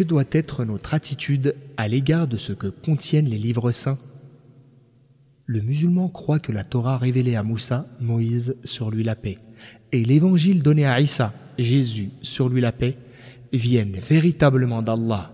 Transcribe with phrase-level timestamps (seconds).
[0.00, 3.98] que doit être notre attitude à l'égard de ce que contiennent les livres saints
[5.44, 9.36] Le musulman croit que la Torah révélée à Moussa, Moïse, sur lui la paix,
[9.92, 12.96] et l'évangile donné à Issa, Jésus, sur lui la paix,
[13.52, 15.32] viennent véritablement d'Allah.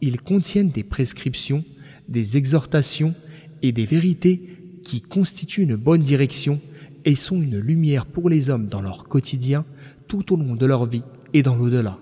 [0.00, 1.64] Ils contiennent des prescriptions,
[2.08, 3.12] des exhortations
[3.60, 4.40] et des vérités
[4.84, 6.60] qui constituent une bonne direction
[7.04, 9.64] et sont une lumière pour les hommes dans leur quotidien,
[10.06, 11.02] tout au long de leur vie
[11.34, 11.98] et dans l'au-delà.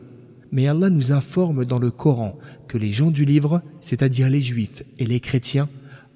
[0.51, 2.39] Mais Allah nous informe dans le Coran
[2.69, 5.69] que les gens du livre, c'est-à-dire les juifs et les chrétiens,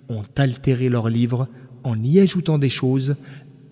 [0.08, 1.48] ont altéré leur livre
[1.84, 3.16] en y ajoutant des choses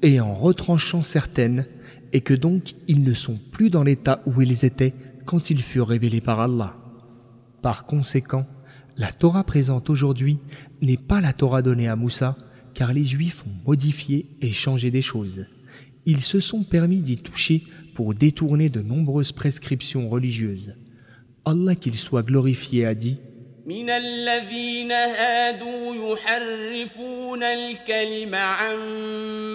[0.02, 1.66] et en retranchant certaines,
[2.12, 4.95] et que donc ils ne sont plus dans l'état où ils étaient
[5.27, 6.77] quand ils furent révélés par Allah.
[7.62, 8.47] Par conséquent,
[8.97, 10.38] la Torah présente aujourd'hui
[10.83, 12.36] n'est pas la Torah donnée à Moussa,
[12.74, 15.47] car les Juifs ont modifié et changé des choses.
[16.06, 17.62] Ils se sont permis d'y toucher
[17.99, 20.75] pour détourner de nombreuses prescriptions religieuses.
[21.45, 23.20] Allah qu'il soit glorifié a dit
[23.66, 28.78] من الذين هادوا يحرفون الكلم عن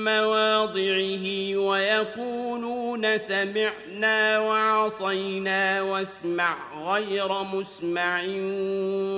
[0.04, 6.56] مواضعه ويقولون سمعنا وعصينا واسمع
[6.92, 8.22] غير مسمع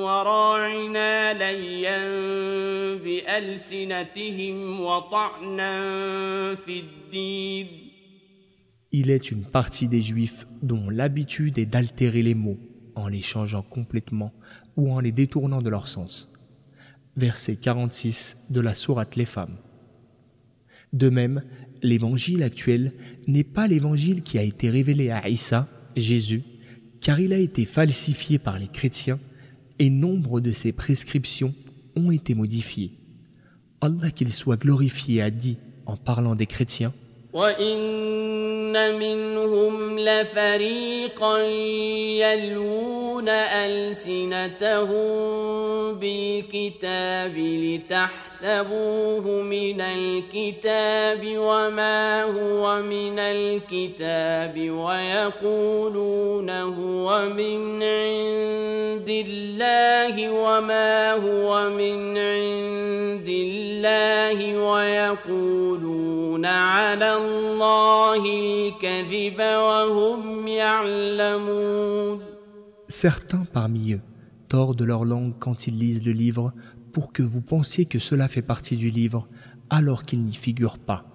[0.05, 1.99] وراعنا ليا
[2.97, 5.75] بألسنتهم وطعنا
[6.55, 7.86] في الدين
[9.00, 12.58] il est une partie des Juifs dont l'habitude est d'altérer les mots
[12.96, 14.34] en les changeant complètement
[14.76, 16.34] ou en les détournant de leur sens.
[17.16, 19.60] Verset 46 de la Sourate Les Femmes.
[20.94, 21.44] De même,
[21.84, 22.92] l'évangile actuel
[23.28, 26.42] n'est pas l'évangile qui a été révélé à Issa, Jésus,
[27.00, 29.20] car il a été falsifié par les chrétiens
[29.78, 31.54] et nombre de ses prescriptions
[31.96, 32.98] ont été modifiées.
[33.80, 36.94] Allah qu'il soit glorifié a dit en parlant des chrétiens
[37.34, 41.40] وإن منهم لفريقا
[42.24, 45.08] يلوون ألسنتهم
[45.94, 61.70] بالكتاب لتحسبوه من الكتاب وما هو من الكتاب ويقولون هو من عند الله وما هو
[61.70, 65.87] من عند الله ويقولون
[66.47, 72.21] على الله الكذب وهم يعلمون
[72.89, 74.01] Certains parmi eux
[74.49, 76.53] tordent leur langue quand ils lisent le livre
[76.93, 79.29] pour que vous pensiez que cela fait partie du livre
[79.71, 81.07] alors qu'il n'y figure pas.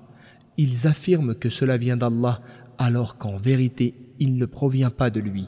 [0.57, 2.39] Ils affirment que cela vient d'Allah
[2.79, 5.47] alors qu'en vérité il ne provient pas de lui.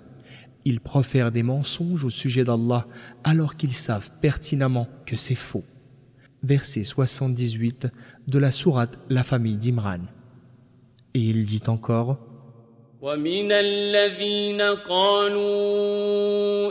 [0.65, 2.85] Ils profèrent des mensonges au sujet d'Allah
[3.23, 5.63] alors qu'ils savent pertinemment que c'est faux.
[6.43, 7.87] Verset 78
[8.27, 10.01] de la sourate La famille d'Imran.
[11.13, 12.17] Et il dit encore
[13.01, 15.43] ومن الذين قالوا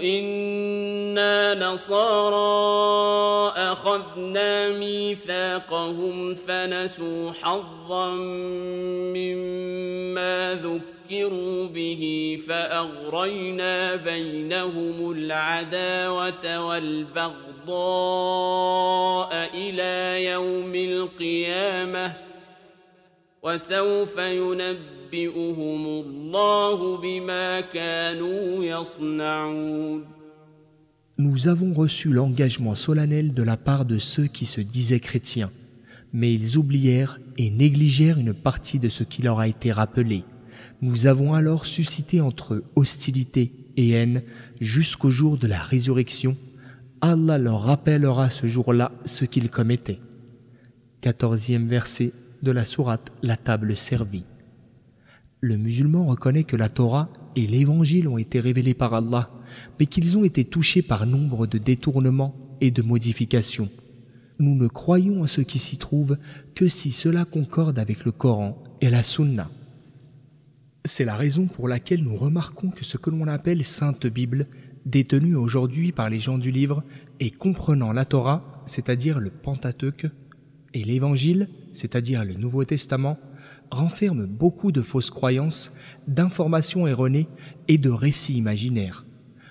[0.03, 8.11] إنا نصارى أخذنا ميثاقهم فنسوا حظا
[9.17, 10.92] مما ذكروا
[11.67, 17.69] به فأغرينا بينهم العداوة والبغضاء
[19.55, 22.13] إلى يوم القيامة
[23.43, 30.19] وسوف ينبئهم الله بما كانوا يصنعون
[31.21, 35.51] Nous avons reçu l'engagement solennel de la part de ceux qui se disaient chrétiens,
[36.13, 40.23] mais ils oublièrent et négligèrent une partie de ce qui leur a été rappelé.
[40.82, 44.22] Nous avons alors suscité entre hostilité et haine
[44.62, 46.38] jusqu'au jour de la résurrection.
[47.02, 50.00] Allah leur rappellera ce jour-là ce qu'ils commettaient.
[51.02, 54.24] Quatorzième verset de la sourate La table servie.
[55.42, 59.30] Le musulman reconnaît que la Torah et l'Évangile ont été révélés par Allah,
[59.78, 63.70] mais qu'ils ont été touchés par nombre de détournements et de modifications.
[64.40, 66.18] Nous ne croyons en ce qui s'y trouve
[66.56, 69.50] que si cela concorde avec le Coran et la Sunna.
[70.86, 74.48] C'est la raison pour laquelle nous remarquons que ce que l'on appelle Sainte Bible,
[74.86, 76.84] détenue aujourd'hui par les gens du livre
[77.22, 80.08] et comprenant la Torah, c'est-à-dire le Pentateuque,
[80.74, 83.18] et l'Évangile, c'est-à-dire le Nouveau Testament,
[83.72, 85.72] renferme beaucoup de fausses croyances,
[86.10, 87.30] d'informations erronées
[87.70, 89.06] et de récits imaginaires.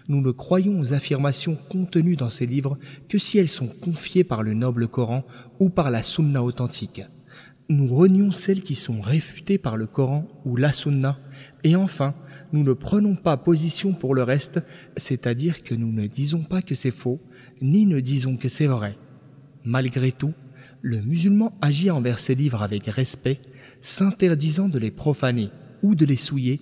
[0.08, 2.76] Nous ne croyons aux affirmations contenues dans ces livres
[3.08, 5.25] que si elles sont confiées par le noble Coran
[5.61, 7.02] ou par la Sunna authentique.
[7.69, 11.19] Nous renions celles qui sont réfutées par le Coran ou la Sunna.
[11.64, 12.14] Et enfin,
[12.53, 14.61] nous ne prenons pas position pour le reste,
[14.97, 17.20] c'est-à-dire que nous ne disons pas que c'est faux,
[17.61, 18.99] ni ne disons que c'est vrai.
[19.64, 20.35] Malgré tout,
[20.82, 23.41] le musulman agit envers ces livres avec respect,
[23.81, 25.50] s'interdisant de les profaner
[25.82, 26.61] ou de les souiller,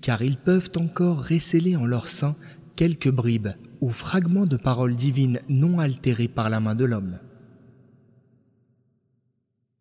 [0.00, 2.34] car ils peuvent encore récéler en leur sein
[2.74, 3.50] quelques bribes
[3.80, 7.18] ou fragments de paroles divines non altérées par la main de l'homme.